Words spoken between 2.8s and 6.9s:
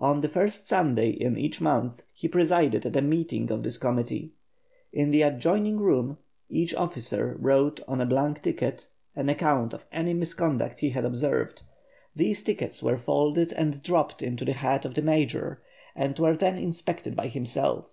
at a meeting of this committee. In an adjoining room each